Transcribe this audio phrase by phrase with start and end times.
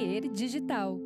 [0.00, 0.98] Digital.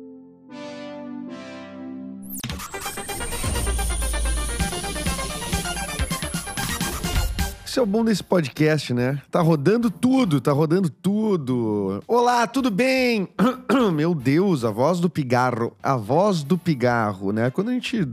[7.65, 9.21] Isso é o bom desse podcast, né?
[9.29, 12.01] Tá rodando tudo, tá rodando tudo.
[12.07, 13.27] Olá, tudo bem?
[13.93, 17.51] Meu Deus, a voz do pigarro, a voz do pigarro, né?
[17.51, 18.07] Quando a gente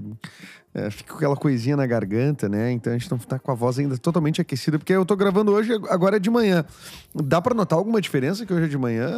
[0.75, 2.73] é, fica aquela coisinha na garganta, né?
[2.73, 5.53] Então a gente não tá com a voz ainda totalmente aquecida, porque eu tô gravando
[5.53, 6.65] hoje, agora é de manhã.
[7.15, 9.11] Dá para notar alguma diferença que hoje é de manhã?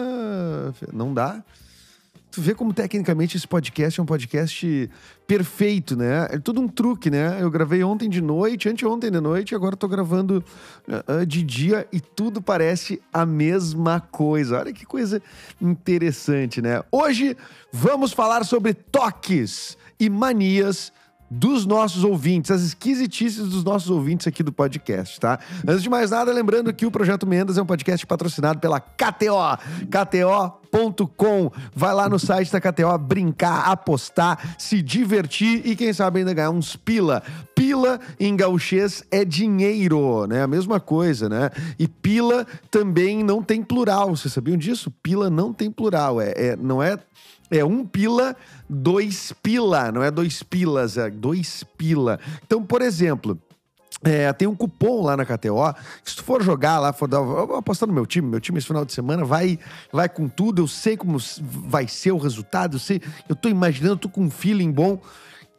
[0.92, 1.42] Não dá?
[2.32, 4.90] Tu vê como tecnicamente esse podcast é um podcast
[5.24, 6.26] perfeito, né?
[6.30, 7.38] É tudo um truque, né?
[7.40, 10.44] Eu gravei ontem de noite, anteontem de noite, agora tô gravando
[10.88, 14.58] uh, de dia e tudo parece a mesma coisa.
[14.58, 15.22] Olha que coisa
[15.62, 16.82] interessante, né?
[16.90, 17.36] Hoje
[17.72, 20.92] vamos falar sobre toques e manias
[21.34, 25.38] dos nossos ouvintes, as esquisitices dos nossos ouvintes aqui do podcast, tá?
[25.66, 29.58] Antes de mais nada, lembrando que o Projeto Mendas é um podcast patrocinado pela KTO,
[29.90, 31.50] KTO.com.
[31.74, 36.50] Vai lá no site da KTO brincar, apostar, se divertir e quem sabe ainda ganhar
[36.50, 37.22] uns pila.
[37.54, 40.42] Pila em gauchês é dinheiro, né?
[40.42, 41.50] A mesma coisa, né?
[41.78, 44.14] E pila também não tem plural.
[44.14, 44.90] Vocês sabiam disso?
[45.02, 46.20] Pila não tem plural.
[46.20, 46.98] É, é não é
[47.50, 48.36] é um pila,
[48.68, 52.18] dois pila, não é dois pilas, é dois pila.
[52.44, 53.38] Então, por exemplo,
[54.02, 55.74] é, tem um cupom lá na KTO.
[56.02, 57.20] Se tu for jogar lá, for dar,
[57.56, 59.58] apostar no meu time, meu time esse final de semana vai,
[59.92, 60.62] vai com tudo.
[60.62, 62.76] Eu sei como vai ser o resultado.
[62.76, 65.00] Eu sei, eu tô imaginando, tô com um feeling bom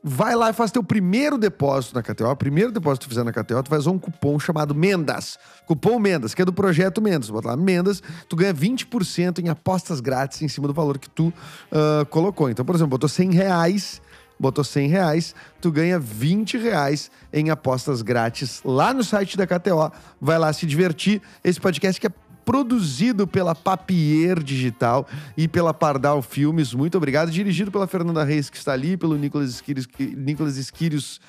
[0.08, 2.36] vai lá e faz teu primeiro depósito na KTO.
[2.36, 5.40] Primeiro depósito que tu fizer na KTO, tu vai usar um cupom chamado Mendas.
[5.66, 7.32] Cupom Mendas, que é do projeto Mendas.
[7.32, 11.30] Bota lá Mendas, tu ganha 20% em apostas grátis em cima do valor que tu
[11.30, 12.52] uh, colocou.
[12.52, 14.00] Então, por exemplo, botou 100 reais
[14.38, 19.92] botou 100 reais, tu ganha 20 reais em apostas grátis lá no site da KTO.
[20.20, 21.22] Vai lá se divertir.
[21.42, 22.12] Esse podcast que é
[22.46, 26.74] produzido pela Papier Digital e pela Pardal Filmes.
[26.74, 27.32] Muito obrigado.
[27.32, 29.88] Dirigido pela Fernanda Reis, que está ali, pelo Nicolas Esquírios.
[30.16, 31.20] Nicolas Esquírios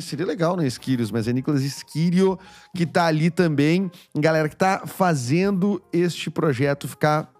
[0.00, 2.38] Seria legal, né, Esquírios, mas é Nicolas Esquírio
[2.76, 3.90] que está ali também.
[4.14, 7.32] Galera que está fazendo este projeto ficar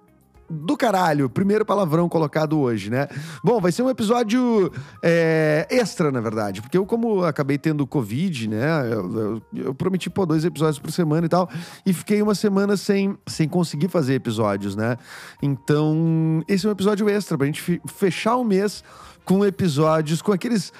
[0.50, 1.30] do caralho.
[1.30, 3.06] Primeiro palavrão colocado hoje, né?
[3.44, 4.72] Bom, vai ser um episódio
[5.02, 8.92] é, extra, na verdade, porque eu, como acabei tendo Covid, né?
[8.92, 11.48] Eu, eu, eu, prometi pôr dois episódios por semana e tal,
[11.86, 14.96] e fiquei uma semana sem, sem conseguir fazer episódios, né?
[15.40, 18.82] Então, esse é um episódio extra pra gente fechar o mês
[19.24, 20.72] com episódios, com aqueles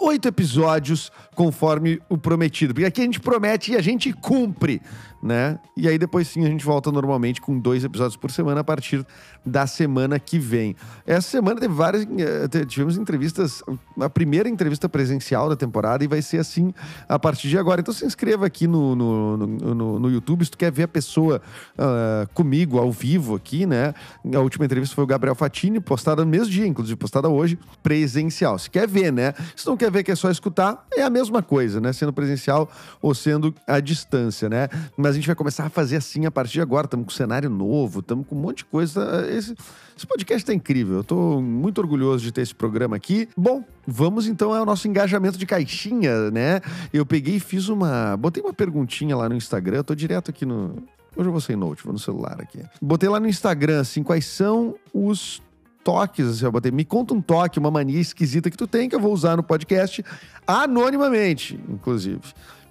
[0.00, 2.74] oito episódios conforme o prometido.
[2.74, 4.80] Porque aqui a gente promete e a gente cumpre,
[5.24, 5.58] né?
[5.74, 9.06] E aí depois sim a gente volta normalmente com dois episódios por semana a partir
[9.44, 10.76] da semana que vem.
[11.06, 12.04] Essa semana teve várias.
[12.04, 13.62] Eh, tivemos entrevistas,
[13.98, 16.74] a primeira entrevista presencial da temporada e vai ser assim
[17.08, 17.80] a partir de agora.
[17.80, 21.40] Então se inscreva aqui no, no, no, no YouTube se tu quer ver a pessoa
[21.78, 23.94] uh, comigo ao vivo aqui, né?
[24.34, 28.58] A última entrevista foi o Gabriel Fatini, postada no mesmo dia, inclusive postada hoje, presencial.
[28.58, 29.32] Se quer ver, né?
[29.56, 31.94] Se não quer ver que é só escutar, é a mesma coisa, né?
[31.94, 32.70] Sendo presencial
[33.00, 34.68] ou sendo à distância, né?
[34.98, 36.86] Mas a gente vai começar a fazer assim a partir de agora.
[36.86, 39.26] Estamos com cenário novo, estamos com um monte de coisa.
[39.30, 39.54] Esse,
[39.96, 40.96] esse podcast está incrível.
[40.96, 43.28] Eu estou muito orgulhoso de ter esse programa aqui.
[43.36, 46.60] Bom, vamos então ao nosso engajamento de caixinha, né?
[46.92, 48.16] Eu peguei e fiz uma.
[48.16, 49.78] Botei uma perguntinha lá no Instagram.
[49.78, 50.82] Eu tô direto aqui no.
[51.16, 52.60] Hoje eu vou sem note, vou no celular aqui.
[52.82, 55.40] Botei lá no Instagram, assim, quais são os
[55.84, 58.96] toques, assim, eu botei, me conta um toque, uma mania esquisita que tu tem, que
[58.96, 60.02] eu vou usar no podcast,
[60.46, 62.20] anonimamente, inclusive.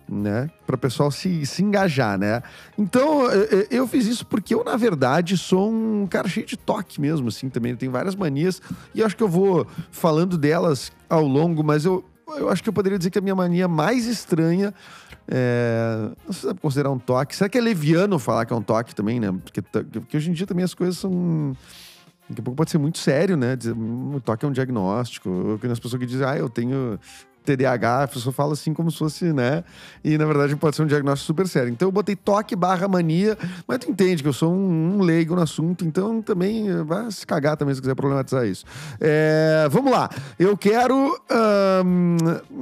[0.09, 0.49] Né?
[0.67, 2.43] Para o pessoal se, se engajar, né?
[2.77, 6.99] Então, eu, eu, fiz isso porque eu, na verdade, sou um cara cheio de toque
[6.99, 7.73] mesmo, assim, também.
[7.75, 8.61] Tem várias manias
[8.93, 12.03] e acho que eu vou falando delas ao longo, mas eu,
[12.35, 14.73] eu acho que eu poderia dizer que a minha mania mais estranha
[15.27, 17.35] é, não sei se considerar um toque.
[17.35, 19.31] Será que é leviano falar que é um toque também, né?
[19.31, 21.55] Porque, porque hoje em dia também as coisas são
[22.29, 23.55] Daqui a pouco pode ser muito sério, né?
[23.55, 25.29] Dizer, um toque é um diagnóstico.
[25.29, 26.99] Ou as pessoas que dizem, ah, eu tenho
[27.43, 29.63] TDAH, a pessoa fala assim como se fosse, né?
[30.03, 31.69] E na verdade pode ser um diagnóstico super sério.
[31.69, 33.37] Então eu botei toque barra mania,
[33.67, 37.25] mas tu entende que eu sou um, um leigo no assunto, então também vai se
[37.25, 38.65] cagar também se quiser problematizar isso.
[38.99, 40.09] É, vamos lá.
[40.37, 41.19] Eu quero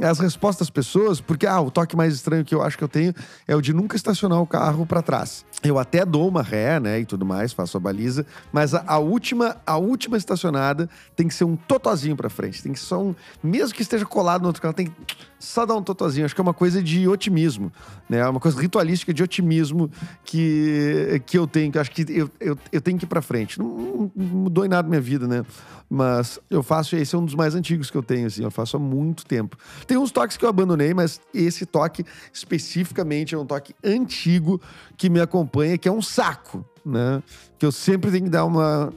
[0.01, 2.87] as respostas das pessoas, porque ah, o toque mais estranho que eu acho que eu
[2.87, 3.13] tenho
[3.47, 5.45] é o de nunca estacionar o carro para trás.
[5.63, 8.97] Eu até dou uma ré, né, e tudo mais, faço a baliza, mas a, a
[8.97, 13.15] última, a última estacionada tem que ser um totozinho para frente, tem que ser um,
[13.43, 16.25] mesmo que esteja colado no outro carro ela tem que só dar um totozinho.
[16.25, 17.71] Acho que é uma coisa de otimismo,
[18.09, 18.19] né?
[18.19, 19.91] É uma coisa ritualística de otimismo
[20.23, 23.21] que, que eu tenho, que eu acho que eu, eu, eu tenho que ir pra
[23.21, 23.59] frente.
[23.59, 25.43] Não, não, mudou em nada minha vida, né?
[25.89, 28.77] Mas eu faço, esse é um dos mais antigos que eu tenho, assim, eu faço
[28.77, 29.57] há muito tempo.
[29.85, 34.61] Tem uns toques que eu abandonei, mas esse toque especificamente é um toque antigo
[34.95, 37.21] que me acompanha, que é um saco, né?
[37.59, 38.93] Que eu sempre tenho que dar uma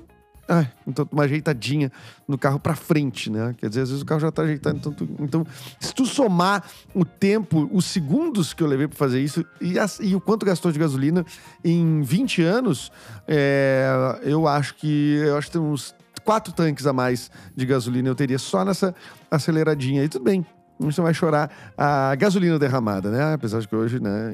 [0.48, 1.90] ah, então uma ajeitadinha
[2.28, 3.54] no carro para frente, né?
[3.58, 4.76] Quer dizer, às vezes o carro já tá ajeitado.
[4.76, 5.46] Então, tu, então
[5.80, 6.64] se tu somar
[6.94, 10.44] o tempo, os segundos que eu levei para fazer isso e, as, e, o quanto
[10.44, 11.24] gastou de gasolina
[11.64, 12.92] em 20 anos,
[13.26, 15.94] é, eu acho que eu acho que tem uns
[16.24, 18.94] quatro tanques a mais de gasolina eu teria só nessa
[19.30, 20.08] aceleradinha aí.
[20.08, 20.44] Tudo bem,
[20.78, 23.34] você vai chorar a gasolina derramada, né?
[23.34, 24.32] Apesar de que hoje, né,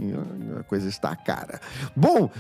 [0.58, 1.60] a coisa está cara.
[1.94, 2.30] Bom,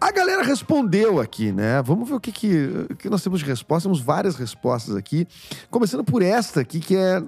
[0.00, 1.82] a galera respondeu aqui, né?
[1.82, 3.86] Vamos ver o que, que, que, nós temos de resposta.
[3.88, 5.28] Temos várias respostas aqui.
[5.70, 7.20] Começando por esta aqui, que é.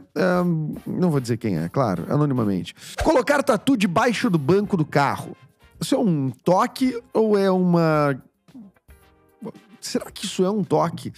[0.42, 2.74] Um, não vou dizer quem é, claro, anonimamente.
[3.04, 5.36] Colocar tatu debaixo do banco do carro.
[5.78, 8.18] Isso é um toque ou é uma.
[9.78, 11.12] Será que isso é um toque?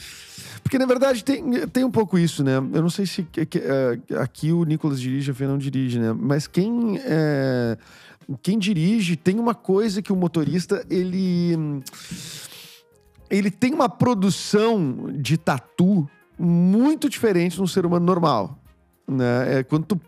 [0.62, 2.56] Porque, na verdade, tem, tem um pouco isso, né?
[2.56, 6.12] Eu não sei se uh, aqui o Nicolas dirige, a Fê não dirige, né?
[6.19, 6.97] Mas quem.
[6.97, 7.79] Uh,
[8.43, 11.56] quem dirige tem uma coisa que o motorista ele
[13.31, 18.59] ele tem uma produção de tatu muito diferente no ser humano normal.
[19.06, 19.59] Né?
[19.59, 20.01] É, quando tu,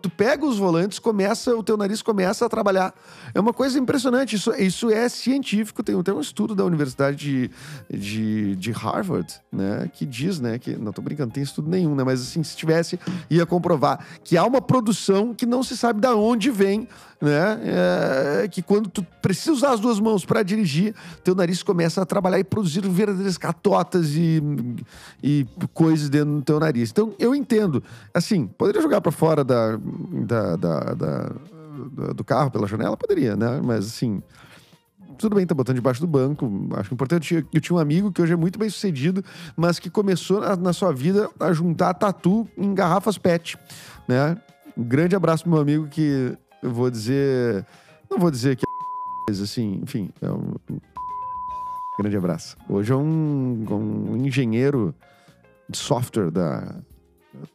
[0.00, 2.94] tu pega os volantes, começa o teu nariz começa a trabalhar.
[3.34, 4.36] É uma coisa impressionante.
[4.36, 5.82] Isso, isso é científico.
[5.82, 7.50] Tem, tem um estudo da Universidade de,
[7.90, 9.90] de, de, Harvard, né?
[9.92, 10.58] Que diz, né?
[10.58, 12.04] Que, não tô brincando, não tem estudo nenhum, né?
[12.04, 12.98] Mas assim, se tivesse,
[13.28, 16.86] ia comprovar que há uma produção que não se sabe de onde vem
[17.24, 17.58] né?
[18.42, 22.06] É, que quando tu precisa usar as duas mãos para dirigir, teu nariz começa a
[22.06, 24.42] trabalhar e produzir verdadeiras catotas e,
[25.22, 26.90] e coisas dentro do teu nariz.
[26.90, 27.82] Então, eu entendo.
[28.12, 31.28] Assim, poderia jogar para fora da, da, da, da,
[32.14, 32.96] do carro pela janela?
[32.96, 33.60] Poderia, né?
[33.62, 34.22] Mas assim
[35.14, 36.50] tudo bem, tá botando debaixo do banco.
[36.76, 37.46] Acho importante.
[37.52, 39.24] Eu tinha um amigo que hoje é muito bem sucedido,
[39.56, 43.56] mas que começou na, na sua vida a juntar tatu em garrafas PET,
[44.08, 44.36] né?
[44.76, 47.64] Um grande abraço pro meu amigo que eu vou dizer.
[48.10, 48.64] Não vou dizer que
[49.28, 49.32] é.
[49.32, 50.10] assim, enfim.
[50.20, 50.54] É um,
[51.98, 52.56] grande abraço.
[52.68, 54.94] Hoje é um, um engenheiro
[55.68, 56.74] de software da,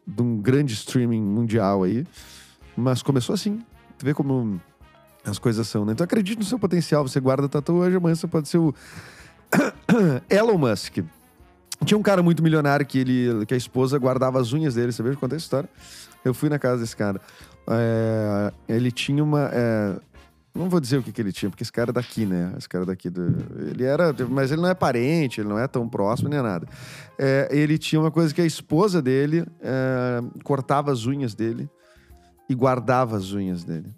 [0.05, 2.05] de um grande streaming mundial aí.
[2.75, 3.61] Mas começou assim.
[3.97, 4.59] Tu vê como
[5.25, 5.93] as coisas são, né?
[5.93, 7.07] Então acredite no seu potencial.
[7.07, 8.73] Você guarda tatuagem, amanhã você pode ser o
[10.29, 10.99] Elon Musk.
[11.85, 14.91] Tinha um cara muito milionário que ele que a esposa guardava as unhas dele.
[14.91, 15.69] Você viu contar essa história?
[16.23, 17.21] Eu fui na casa desse cara.
[17.67, 19.49] É, ele tinha uma.
[19.53, 19.95] É,
[20.53, 22.53] não vou dizer o que, que ele tinha, porque esse cara é daqui, né?
[22.57, 23.09] Esse cara daqui.
[23.09, 23.21] Do,
[23.69, 24.13] ele era.
[24.29, 26.67] Mas ele não é parente, ele não é tão próximo nem nada.
[27.17, 31.69] É, ele tinha uma coisa que a esposa dele é, cortava as unhas dele
[32.49, 33.93] e guardava as unhas dele.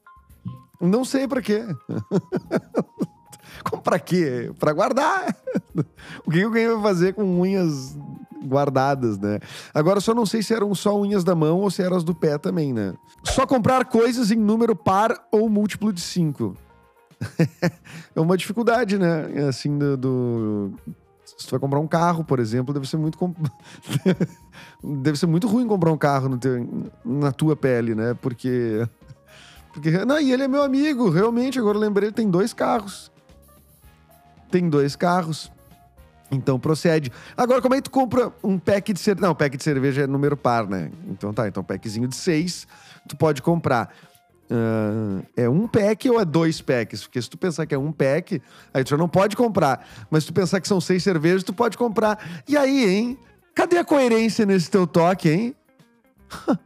[0.80, 1.64] Não sei para quê.
[3.64, 4.52] Como pra quê?
[4.60, 5.36] Pra guardar.
[6.26, 7.96] o que alguém vai fazer com unhas
[8.44, 9.40] guardadas, né?
[9.74, 12.14] Agora, só não sei se eram só unhas da mão ou se eram as do
[12.16, 12.94] pé também, né?
[13.24, 16.56] Só comprar coisas em número par ou múltiplo de cinco.
[18.16, 19.32] é uma dificuldade, né?
[19.36, 20.74] É assim, do, do...
[21.26, 23.38] Se tu vai comprar um carro, por exemplo, deve ser muito comp...
[24.84, 26.88] deve ser muito ruim comprar um carro teu...
[27.06, 28.16] na tua pele, né?
[28.22, 28.88] Porque
[29.74, 33.12] porque não, e ele é meu amigo, realmente, agora eu lembrei, ele tem dois carros.
[34.50, 35.52] Tem dois carros.
[36.32, 37.12] Então procede.
[37.36, 39.28] Agora, como é que tu compra um pack de cerveja?
[39.28, 40.90] Não, pack de cerveja é número par, né?
[41.10, 42.66] Então tá, então packzinho de seis,
[43.08, 43.94] tu pode comprar.
[44.50, 47.04] Uh, é um pack ou é dois packs?
[47.04, 48.42] Porque se tu pensar que é um pack,
[48.74, 49.86] aí tu já não pode comprar.
[50.10, 52.20] Mas se tu pensar que são seis cervejas, tu pode comprar.
[52.48, 53.18] E aí, hein?
[53.54, 55.56] Cadê a coerência nesse teu toque, hein?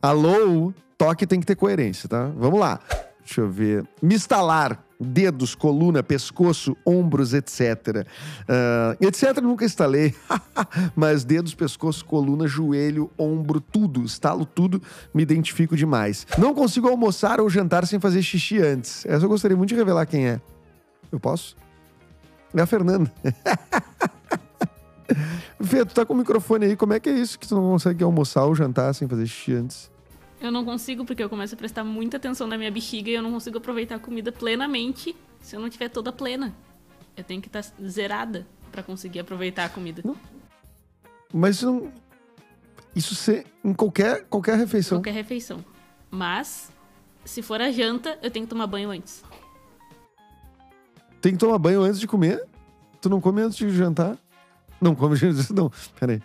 [0.00, 0.72] Alô?
[0.98, 2.30] Toque tem que ter coerência, tá?
[2.36, 2.80] Vamos lá.
[3.22, 3.86] Deixa eu ver.
[4.00, 8.06] Me instalar dedos, coluna, pescoço, ombros, etc.
[8.42, 9.40] Uh, etc.
[9.42, 10.14] nunca instalei,
[10.94, 14.82] mas dedos, pescoço, coluna, joelho, ombro, tudo, instalo tudo,
[15.14, 16.26] me identifico demais.
[16.38, 19.04] Não consigo almoçar ou jantar sem fazer xixi antes.
[19.06, 20.40] Essa eu gostaria muito de revelar quem é.
[21.10, 21.56] Eu posso?
[22.54, 23.12] É a Fernanda.
[25.60, 27.62] Fê, tu tá com o microfone aí, como é que é isso que tu não
[27.62, 29.90] consegue almoçar ou jantar sem fazer xixi antes?
[30.40, 33.22] Eu não consigo porque eu começo a prestar muita atenção na minha bexiga e eu
[33.22, 36.54] não consigo aproveitar a comida plenamente se eu não estiver toda plena.
[37.16, 40.02] Eu tenho que estar tá zerada para conseguir aproveitar a comida.
[40.04, 40.16] Não.
[41.32, 41.90] Mas não...
[42.94, 44.98] isso ser em qualquer qualquer refeição.
[44.98, 45.64] Qualquer refeição.
[46.10, 46.70] Mas
[47.24, 49.24] se for a janta, eu tenho que tomar banho antes.
[51.20, 52.44] Tem que tomar banho antes de comer?
[53.00, 54.16] Tu não come antes de jantar?
[54.80, 55.52] Não come antes de...
[55.54, 56.22] Não, peraí.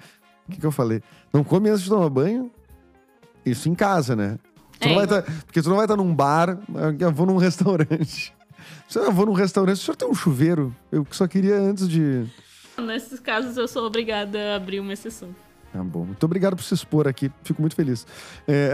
[0.47, 1.01] O que, que eu falei?
[1.31, 2.51] Não come antes de tomar banho?
[3.45, 4.37] Isso em casa, né?
[4.79, 6.57] Tu é, não vai tá, porque tu não vai estar tá num bar,
[6.99, 8.33] eu vou num restaurante.
[8.87, 10.75] Se eu vou num restaurante, o senhor tem um chuveiro?
[10.91, 12.25] Eu só queria antes de.
[12.77, 15.29] Nesses casos, eu sou obrigada a abrir uma exceção.
[15.73, 16.05] Ah, bom.
[16.05, 17.31] Muito obrigado por se expor aqui.
[17.43, 18.05] Fico muito feliz.
[18.47, 18.73] É...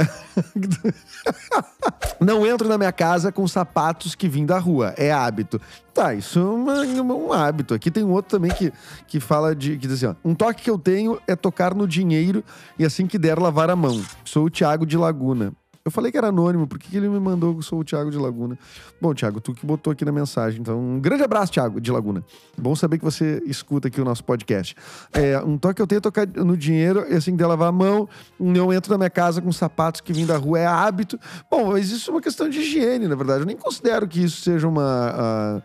[2.20, 4.94] Não entro na minha casa com sapatos que vim da rua.
[4.98, 5.62] É hábito.
[5.94, 7.74] Tá, isso é um hábito.
[7.74, 8.74] Aqui tem um outro também que,
[9.08, 9.77] que fala de.
[9.77, 12.44] Que diz assim, ó, um toque que eu tenho é tocar no dinheiro
[12.80, 14.04] e assim que der, lavar a mão.
[14.25, 15.54] Sou o Thiago de Laguna.
[15.88, 18.12] Eu falei que era anônimo, por que, ele me mandou que eu sou o Thiago
[18.12, 18.60] de Laguna?
[19.00, 20.60] Bom, Thiago, tu que botou aqui na mensagem.
[20.60, 22.25] Então, um grande abraço, Thiago de Laguna.
[22.58, 24.75] Bom saber que você escuta aqui o nosso podcast.
[25.13, 28.74] É, um toque que eu tenho tocar no dinheiro, assim der lavar a mão, não
[28.74, 31.17] entro na minha casa com sapatos que vim da rua, é hábito.
[31.50, 33.39] Bom, mas isso é uma questão de higiene, na verdade.
[33.44, 34.84] Eu nem considero que isso seja uma.
[34.84, 35.62] ah,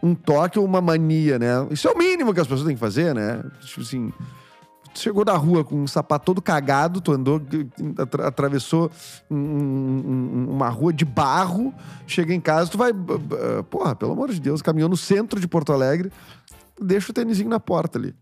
[0.00, 1.66] um toque ou uma mania, né?
[1.72, 3.42] Isso é o mínimo que as pessoas têm que fazer, né?
[3.62, 4.12] Tipo assim,
[4.94, 7.40] chegou na rua com um sapato todo cagado, tu andou,
[7.98, 8.90] atra- atravessou
[9.30, 11.74] um- um- uma rua de barro,
[12.06, 13.14] chega em casa, tu vai, b-
[13.70, 16.10] porra, pelo amor de Deus, caminhou no centro de Porto Alegre,
[16.80, 18.14] deixa o tênisinho na porta ali.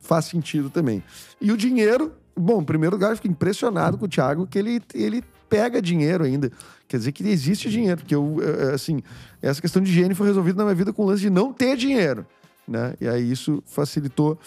[0.00, 1.02] Faz sentido também.
[1.40, 4.80] E o dinheiro, bom, em primeiro lugar, eu fico impressionado com o Thiago que ele,
[4.94, 6.50] ele pega dinheiro ainda.
[6.88, 9.02] Quer dizer que existe dinheiro, porque eu, eh, assim,
[9.42, 11.76] essa questão de higiene foi resolvida na minha vida com o lance de não ter
[11.76, 12.26] dinheiro,
[12.66, 12.94] né?
[13.00, 14.38] E aí isso facilitou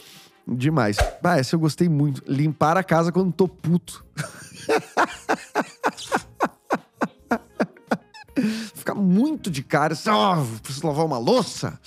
[0.47, 0.97] demais.
[1.23, 2.23] Ah, essa eu gostei muito.
[2.27, 4.05] Limpar a casa quando tô puto.
[8.73, 11.79] Ficar muito de cara, ó, preciso lavar uma louça.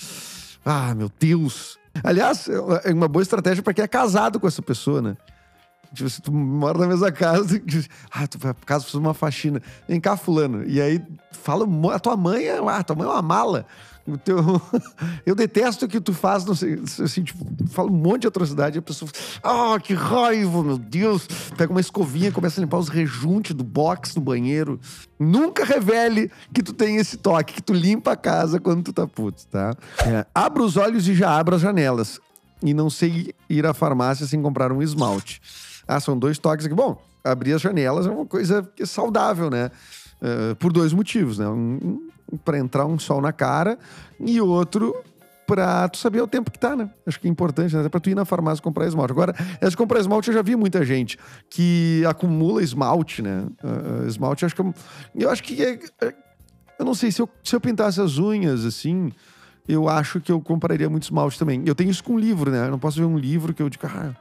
[0.64, 1.78] Ah, meu Deus.
[2.02, 2.48] Aliás,
[2.84, 5.16] é uma boa estratégia para quem é casado com essa pessoa, né?
[5.92, 7.60] Tipo, se tu mora na mesma casa,
[8.10, 9.62] ah, tu casa fazer uma faxina.
[9.88, 10.64] Vem cá, fulano.
[10.64, 11.02] E aí
[11.32, 13.66] fala, a tua mãe é, ah, tua mãe é uma mala.
[14.06, 14.38] O teu...
[15.26, 18.76] Eu detesto o que tu faz, não sei, assim, tipo, fala um monte de atrocidade
[18.76, 19.10] e a pessoa
[19.42, 21.26] fala, ah, que raiva, meu Deus.
[21.56, 24.78] Pega uma escovinha, começa a limpar os rejuntes do box no banheiro.
[25.18, 29.06] Nunca revele que tu tem esse toque, que tu limpa a casa quando tu tá
[29.06, 29.74] puto, tá?
[30.06, 32.20] É, abra os olhos e já abra as janelas.
[32.62, 35.40] E não sei ir à farmácia sem comprar um esmalte.
[35.86, 36.74] Ah, são dois toques aqui.
[36.74, 39.70] Bom, abrir as janelas é uma coisa que é saudável, né?
[40.22, 41.46] Eh, por dois motivos, né?
[41.48, 42.08] Um,
[42.44, 43.78] para entrar um sol na cara
[44.18, 44.94] e outro
[45.46, 46.90] pra tu saber o tempo que tá, né?
[47.06, 47.80] Acho que é importante, né?
[47.80, 49.12] Até pra tu ir na farmácia comprar esmalte.
[49.12, 53.46] Agora, essa de comprar esmalte eu já vi muita gente que acumula esmalte, né?
[53.62, 54.74] Eh, esmalte, acho que eu,
[55.14, 56.14] eu acho que é, é-
[56.78, 59.12] eu não sei se eu, se eu pintasse as unhas assim,
[59.68, 61.62] eu acho que eu compraria muito esmalte também.
[61.64, 62.66] Eu tenho isso com livro, né?
[62.66, 64.14] Eu não posso ver um livro que eu digo, ah,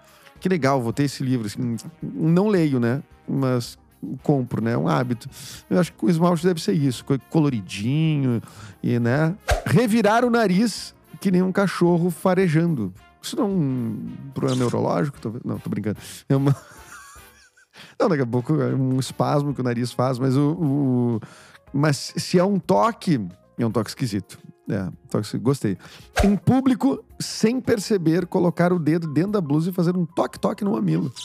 [0.45, 1.47] que legal, vou ter esse livro.
[1.47, 3.01] Assim, não leio, né?
[3.27, 3.79] Mas
[4.21, 4.73] compro, né?
[4.73, 5.27] É um hábito.
[5.67, 8.39] Eu acho que o esmalte deve ser isso, co- coloridinho
[8.83, 9.35] e, né?
[9.65, 12.93] Revirar o nariz que nem um cachorro farejando.
[13.19, 13.97] Isso não é um
[14.35, 15.19] problema neurológico?
[15.19, 15.97] Talvez- Não, tô brincando.
[16.29, 16.55] É uma.
[17.99, 20.51] Não, daqui a pouco é um espasmo que o nariz faz, mas o.
[20.51, 21.19] o-
[21.73, 23.19] Mas se é um toque,
[23.57, 24.37] é um toque esquisito.
[24.69, 25.37] É.
[25.37, 25.77] Gostei.
[26.23, 30.71] Em público, sem perceber, colocar o dedo dentro da blusa e fazer um toque-toque no
[30.71, 31.11] mamilo.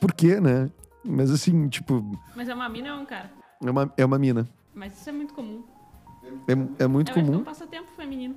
[0.00, 0.70] Por quê, né?
[1.04, 3.30] Mas assim, tipo, Mas é uma mina ou é um cara?
[3.64, 4.48] é uma, é uma mina.
[4.74, 5.62] Mas isso é muito comum.
[6.46, 7.38] É, é muito Eu é comum.
[7.38, 8.36] um passatempo feminino.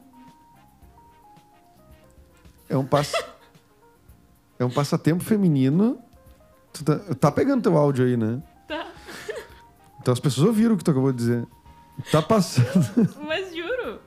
[2.70, 3.15] É um passo.
[4.60, 5.98] É um passatempo feminino.
[6.72, 8.44] Tu tá, tá pegando teu áudio aí, né?
[8.68, 8.91] Tá.
[10.00, 11.48] Então as pessoas ouviram o que tu acabou de dizer.
[12.12, 13.10] Tá passando.
[13.25, 14.00] Mas juro.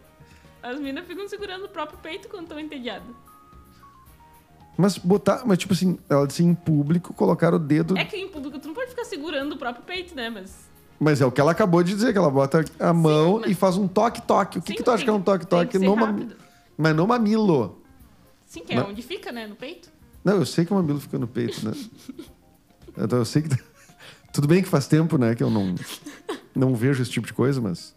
[0.63, 3.15] As minas ficam segurando o próprio peito quando estão entediadas.
[4.77, 5.43] Mas botar.
[5.45, 7.97] Mas tipo assim, ela disse em público, colocar o dedo.
[7.97, 10.31] É que em público tu não pode ficar segurando o próprio peito, né?
[10.31, 10.69] Mas.
[10.99, 13.55] Mas é o que ela acabou de dizer, que ela bota a mão mas- e
[13.55, 14.59] faz um toque-toque.
[14.59, 15.79] O que, Sim, que tu acha que é um toque-toque?
[15.79, 16.29] No mam-.
[16.79, 17.83] Mas no mamilo.
[18.47, 19.47] Sim, que é onde fica, né?
[19.47, 19.91] No peito.
[20.25, 21.73] Não, eu sei que o mamilo fica no peito, né?
[22.97, 23.49] Então eu sei que.
[24.33, 25.75] Tudo bem que faz tempo, né, que eu não,
[26.55, 27.95] não vejo esse tipo de coisa, mas.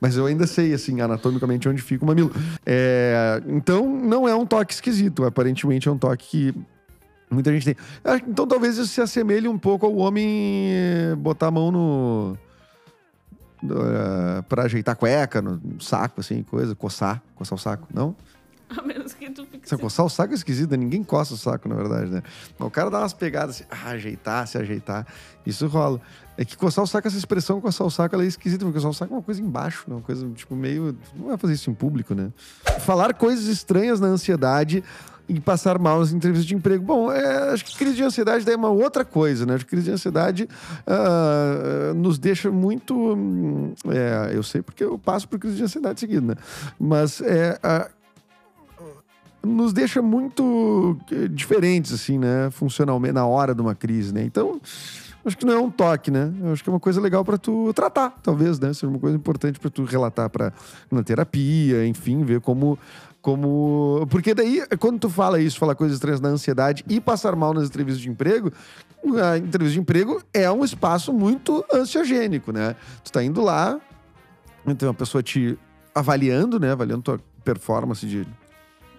[0.00, 2.32] Mas eu ainda sei, assim, anatomicamente onde fica o mamilo.
[2.66, 5.24] É, Então, não é um toque esquisito.
[5.24, 6.54] Aparentemente é um toque que
[7.30, 7.76] muita gente tem.
[8.04, 10.26] Ah, Então, talvez isso se assemelhe um pouco ao homem
[10.72, 12.36] eh, botar a mão no.
[13.62, 18.16] no, eh, pra ajeitar a cueca, no saco, assim, coisa, coçar, coçar o saco, não?
[18.78, 19.68] A menos que tu fique.
[19.68, 20.76] Se coçar o saco é esquisito, né?
[20.76, 22.22] ninguém coça o saco, na verdade, né?
[22.58, 25.06] Mas o cara dá umas pegadas assim, ah, ajeitar, se ajeitar.
[25.44, 26.00] Isso rola.
[26.36, 28.90] É que coçar o saco, essa expressão coçar o saco, ela é esquisita, porque coçar
[28.90, 29.94] o saco é uma coisa embaixo, né?
[29.96, 30.96] Uma coisa, tipo, meio.
[31.14, 32.30] Não vai fazer isso em público, né?
[32.80, 34.82] Falar coisas estranhas na ansiedade
[35.28, 36.84] e passar mal nas entrevistas de emprego.
[36.84, 39.54] Bom, é, acho que crise de ansiedade daí é uma outra coisa, né?
[39.54, 40.48] Acho que crise de ansiedade
[40.86, 42.94] ah, nos deixa muito.
[42.94, 46.34] hum, é, eu sei porque eu passo por crise de ansiedade seguido, né?
[46.78, 47.58] Mas é.
[47.62, 47.88] ah,
[49.44, 52.50] nos deixa muito eh, diferentes, assim, né?
[52.50, 54.22] Funcionalmente, na hora de uma crise, né?
[54.22, 54.60] Então,
[55.24, 56.32] acho que não é um toque, né?
[56.40, 58.72] Eu acho que é uma coisa legal para tu tratar, talvez, né?
[58.72, 60.52] Seja uma coisa importante para tu relatar para
[60.90, 62.78] na terapia, enfim, ver como
[63.22, 64.04] como.
[64.10, 67.68] Porque daí, quando tu fala isso, fala coisas estranhas na ansiedade e passar mal nas
[67.68, 68.52] entrevistas de emprego,
[69.22, 72.74] a entrevista de emprego é um espaço muito ansiogênico, né?
[73.04, 73.80] Tu tá indo lá,
[74.76, 75.56] tem uma pessoa te
[75.94, 76.72] avaliando, né?
[76.72, 78.26] Avaliando tua performance de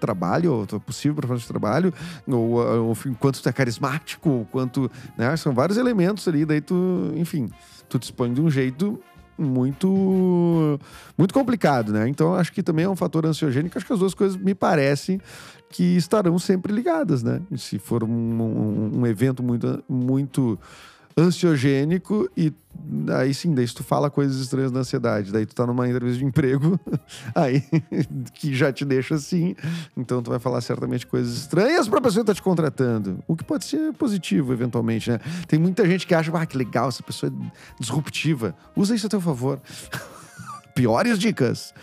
[0.04, 1.94] trabalho, ou possível performance de trabalho,
[2.28, 2.56] ou,
[2.90, 4.92] ou quanto tu é carismático, ou quanto.
[5.18, 5.36] Né?
[5.38, 7.50] São vários elementos ali, daí tu, enfim,
[7.88, 9.00] tu dispõe de um jeito
[9.38, 10.80] muito
[11.18, 12.08] muito complicado, né?
[12.08, 13.78] Então acho que também é um fator ansiogênico.
[13.78, 15.20] Acho que as duas coisas me parecem
[15.70, 17.42] que estarão sempre ligadas, né?
[17.58, 20.60] Se for um, um, um evento muito muito
[21.18, 22.54] ansiogênico e
[23.18, 26.26] aí sim, daí tu fala coisas estranhas da ansiedade, daí tu tá numa entrevista de
[26.26, 26.80] emprego,
[27.36, 27.64] aí
[28.34, 29.56] que já te deixa assim,
[29.96, 33.44] então tu vai falar certamente coisas estranhas pra pessoa que tá te contratando, o que
[33.44, 35.20] pode ser positivo eventualmente, né?
[35.48, 39.10] Tem muita gente que acha, ah, que legal, essa pessoa é disruptiva, usa isso a
[39.10, 39.62] teu favor.
[40.76, 41.74] Piores dicas.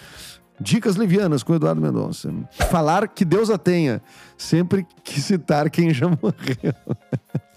[0.61, 2.31] Dicas Livianas com Eduardo Mendonça.
[2.71, 4.03] Falar que Deus a tenha,
[4.37, 6.75] sempre que citar quem já morreu.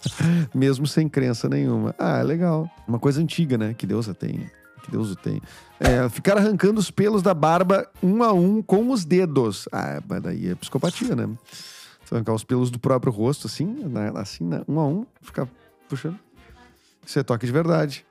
[0.53, 1.95] Mesmo sem crença nenhuma.
[1.97, 2.69] Ah, é legal.
[2.87, 3.73] Uma coisa antiga, né?
[3.73, 4.51] Que Deus a tenha.
[4.83, 5.41] Que Deus o tenha.
[5.79, 9.67] É, ficar arrancando os pelos da barba um a um com os dedos.
[9.71, 11.29] Ah, mas daí é psicopatia, né?
[12.11, 13.75] Arrancar os pelos do próprio rosto, assim,
[14.13, 14.61] assim, né?
[14.67, 15.47] um a um, ficar
[15.89, 16.19] puxando.
[17.03, 18.05] Isso é toque de verdade.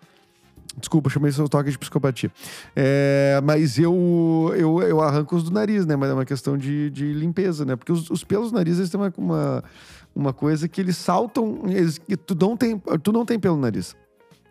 [0.77, 2.31] Desculpa, chamei seu toque de psicopatia.
[2.75, 5.95] É, mas eu, eu, eu arranco os do nariz, né?
[5.95, 7.77] Mas é uma questão de, de limpeza, né?
[7.77, 9.65] Porque os, os pelos do nariz, eles têm uma, uma,
[10.15, 11.63] uma coisa que eles saltam...
[11.67, 13.97] Eles, tu, não tem, tu não tem pelo no nariz.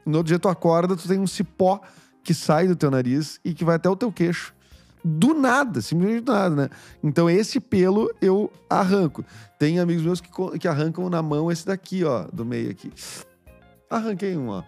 [0.06, 1.82] No outro dia tu acorda, tu tem um cipó
[2.24, 4.54] que sai do teu nariz e que vai até o teu queixo.
[5.04, 6.70] Do nada, simplesmente do nada, né?
[7.04, 9.26] Então esse pelo eu arranco.
[9.58, 12.92] Tem amigos meus que, que arrancam na mão esse daqui, ó, do meio aqui.
[13.90, 14.64] Arranquei um, ó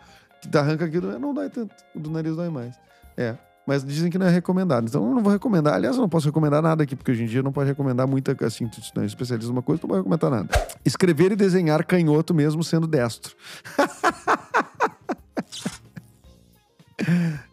[0.58, 1.76] arranca aqui, não dói tanto.
[1.96, 2.80] Do nariz dói mais.
[3.16, 3.38] É.
[3.66, 4.88] Mas dizem que não é recomendado.
[4.88, 5.76] Então eu não vou recomendar.
[5.76, 8.36] Aliás, eu não posso recomendar nada aqui, porque hoje em dia não pode recomendar muita.
[8.46, 10.50] Assim, tu não é especialista numa coisa, não pode recomendar nada.
[10.84, 13.36] Escrever e desenhar canhoto mesmo sendo destro.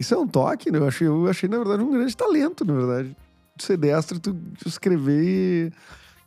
[0.00, 0.78] Isso é um toque, né?
[0.78, 3.16] Eu achei, eu achei, na verdade, um grande talento, na verdade.
[3.58, 4.34] Ser destro, tu
[4.66, 5.72] escrever e.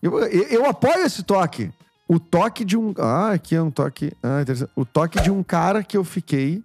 [0.02, 1.72] Eu, eu apoio esse toque.
[2.08, 2.94] O toque de um.
[3.00, 4.14] Ah, aqui é um toque.
[4.22, 4.72] Ah, interessante.
[4.76, 6.64] O toque de um cara que eu fiquei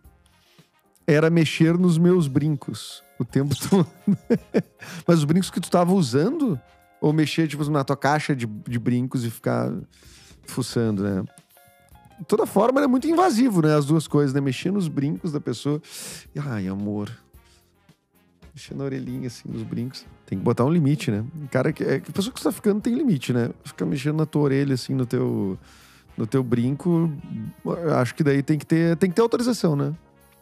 [1.13, 3.87] era mexer nos meus brincos o tempo todo.
[5.07, 6.59] Mas os brincos que tu estava usando?
[7.01, 9.73] Ou mexer, tipo, na tua caixa de, de brincos e ficar
[10.45, 11.25] fuçando, né?
[12.19, 13.75] De toda forma, é muito invasivo, né?
[13.75, 14.41] As duas coisas, né?
[14.41, 15.81] Mexer nos brincos da pessoa.
[16.37, 17.11] Ai, amor.
[18.55, 20.05] Mexer na orelhinha, assim, nos brincos.
[20.27, 21.25] Tem que botar um limite, né?
[21.51, 23.51] Cara, que, é, a pessoa que você tá ficando tem limite, né?
[23.65, 25.59] Ficar mexendo na tua orelha, assim, no teu,
[26.17, 27.11] no teu brinco,
[27.99, 29.95] acho que daí tem que ter, tem que ter autorização, né?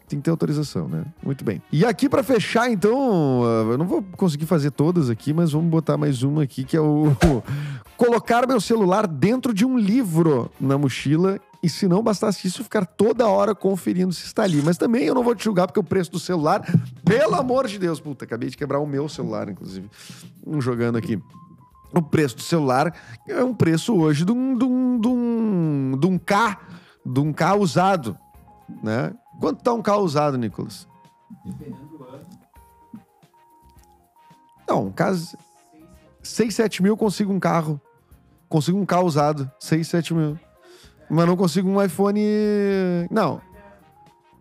[0.09, 1.05] Tem que ter autorização, né?
[1.23, 1.61] Muito bem.
[1.71, 5.97] E aqui para fechar, então, eu não vou conseguir fazer todas aqui, mas vamos botar
[5.97, 7.15] mais uma aqui, que é o
[7.95, 12.85] colocar meu celular dentro de um livro na mochila e se não bastasse isso, ficar
[12.85, 14.61] toda hora conferindo se está ali.
[14.63, 16.63] Mas também eu não vou te julgar porque o preço do celular,
[17.05, 19.89] pelo amor de Deus, puta, acabei de quebrar o meu celular, inclusive,
[20.59, 21.21] jogando aqui.
[21.93, 22.95] O preço do celular
[23.27, 26.59] é um preço hoje de um, de um, de um, de um K,
[27.05, 28.17] de um K usado,
[28.81, 29.11] né?
[29.39, 30.87] Quanto tá um K usado, Nicolas?
[31.45, 32.25] Dependendo do ano.
[34.67, 35.13] Não, K...
[36.21, 37.81] 6, 7 mil consigo um carro.
[38.47, 39.49] Consigo um carro usado.
[39.59, 40.39] 6, 7 mil.
[41.09, 42.21] Mas não consigo um iPhone.
[43.09, 43.41] Não.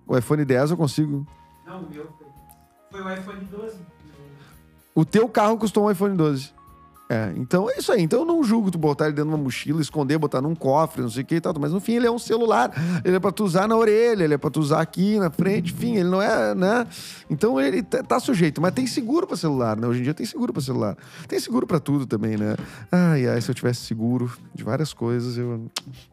[0.07, 1.27] O iPhone 10 eu consigo.
[1.65, 2.09] Não, o meu
[2.91, 3.79] foi o iPhone 12.
[4.95, 6.53] O teu carro custou um iPhone 12.
[7.11, 8.03] É, então é isso aí.
[8.03, 11.01] Então eu não julgo tu botar ele dentro de uma mochila, esconder, botar num cofre,
[11.01, 11.55] não sei o que e tal.
[11.59, 12.71] Mas no fim ele é um celular.
[13.05, 15.73] Ele é pra tu usar na orelha, ele é pra tu usar aqui na frente,
[15.73, 16.87] enfim, ele não é, né?
[17.31, 18.61] Então ele tá, sujeito.
[18.61, 19.87] Mas tem seguro pra celular, né?
[19.87, 20.97] Hoje em dia tem seguro pra celular.
[21.27, 22.57] Tem seguro pra tudo também, né?
[22.93, 25.67] Ai, ai, se eu tivesse seguro de várias coisas, eu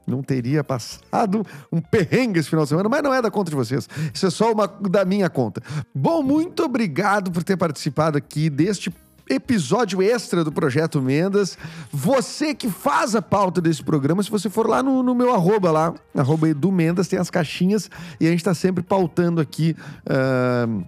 [0.07, 3.55] não teria passado um perrengue esse final de semana, mas não é da conta de
[3.55, 3.89] vocês.
[4.13, 5.61] Isso é só uma da minha conta.
[5.93, 8.89] Bom, muito obrigado por ter participado aqui deste
[9.29, 11.57] episódio extra do Projeto Mendas.
[11.91, 15.71] Você que faz a pauta desse programa, se você for lá no, no meu arroba
[15.71, 19.75] lá, arroba Edu Mendas, tem as caixinhas e a gente está sempre pautando aqui.
[20.05, 20.83] Uh,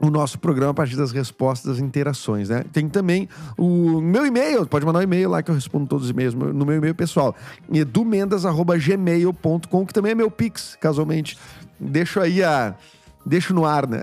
[0.00, 2.64] o nosso programa a partir das respostas, das interações, né?
[2.72, 6.10] Tem também o meu e-mail, pode mandar um e-mail lá que eu respondo todos os
[6.10, 7.36] e-mails no meu e-mail pessoal,
[7.70, 11.36] edumendas@gmail.com, que também é meu pix, casualmente.
[11.78, 12.74] Deixo aí a
[13.24, 14.02] deixo no ar, né?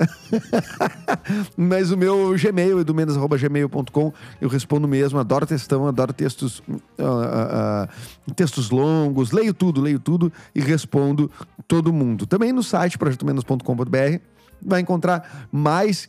[1.56, 7.88] Mas o meu Gmail, edumenas.gmail.com, eu respondo mesmo, adoro textão, adoro textos, uh, uh,
[8.28, 11.32] uh, textos longos, leio tudo, leio tudo e respondo
[11.68, 12.26] todo mundo.
[12.26, 16.08] Também no site projetomenos.com.br vai encontrar mais.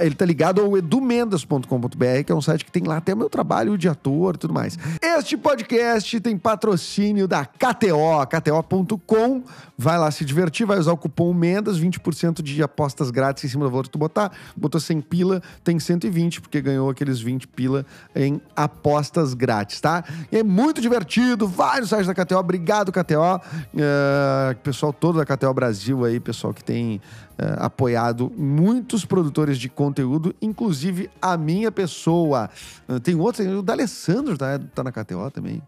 [0.00, 3.30] Ele tá ligado ao edumendas.com.br, que é um site que tem lá até o meu
[3.30, 4.78] trabalho de ator e tudo mais.
[5.00, 9.42] Este podcast tem patrocínio da KTO, KTO.com.
[9.78, 13.64] Vai lá se divertir, vai usar o cupom MENDAS, 20% de apostas grátis em cima
[13.64, 14.30] do valor que tu botar.
[14.56, 20.04] Botou 100 pila, tem 120, porque ganhou aqueles 20 pila em apostas grátis, tá?
[20.30, 25.24] E é muito divertido, vai no site da KTO, obrigado KTO, uh, pessoal todo da
[25.24, 27.00] KTO Brasil aí, pessoal que tem
[27.40, 32.50] Uh, apoiado muitos produtores de conteúdo, inclusive a minha pessoa.
[32.86, 35.62] Uh, tem outros, o D'Alessandro tá, tá na KTO também.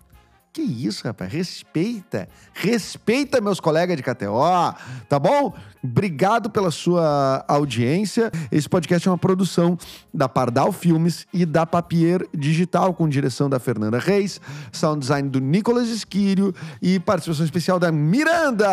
[0.52, 1.32] Que isso, rapaz?
[1.32, 2.28] Respeita.
[2.52, 4.76] Respeita meus colegas de KTO,
[5.08, 5.54] tá bom?
[5.82, 8.30] Obrigado pela sua audiência.
[8.50, 9.78] Esse podcast é uma produção
[10.12, 15.40] da Pardal Filmes e da Papier Digital, com direção da Fernanda Reis, sound design do
[15.40, 18.66] Nicolas Esquírio e participação especial da Miranda,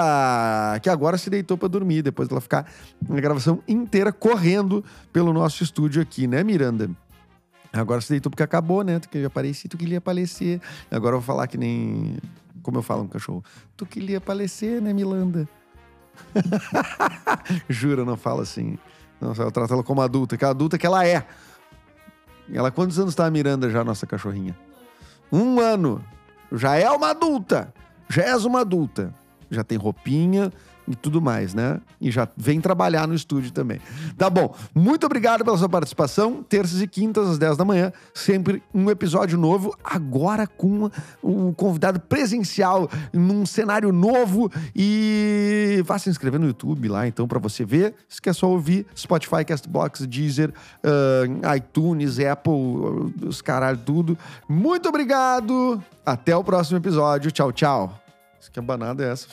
[0.83, 2.69] que agora se deitou para dormir, depois dela ficar
[3.09, 6.89] a gravação inteira correndo pelo nosso estúdio aqui, né, Miranda?
[7.71, 8.99] Agora você deitou porque acabou, né?
[8.99, 10.59] Tu queria aparecer, tu queria aparecer.
[10.89, 12.17] Agora eu vou falar que nem.
[12.61, 13.43] Como eu falo um cachorro.
[13.77, 15.47] Tu queria aparecer, né, Milanda?
[17.69, 18.77] Jura, não fala assim.
[19.21, 21.25] Não, eu trato ela como adulta, que é a adulta que ela é.
[22.51, 24.57] Ela, quantos anos tá a Miranda já, nossa cachorrinha?
[25.31, 26.03] Um ano.
[26.51, 27.73] Já é uma adulta.
[28.09, 29.13] Já és uma adulta.
[29.51, 30.51] Já tem roupinha,
[30.89, 31.79] e tudo mais, né?
[32.01, 33.79] E já vem trabalhar no estúdio também.
[34.17, 34.55] Tá bom.
[34.73, 36.41] Muito obrigado pela sua participação.
[36.41, 40.89] Terças e quintas, às 10 da manhã, sempre um episódio novo, agora com
[41.21, 44.51] o convidado presencial, num cenário novo.
[44.75, 47.93] E vá se inscrever no YouTube lá, então, para você ver.
[48.07, 52.51] Se quer só ouvir, Spotify, Castbox, Deezer, uh, iTunes, Apple,
[53.27, 54.17] os caralho, tudo.
[54.47, 55.81] Muito obrigado.
[56.03, 57.31] Até o próximo episódio.
[57.31, 57.99] Tchau, tchau.
[58.51, 59.27] Que banada é essa?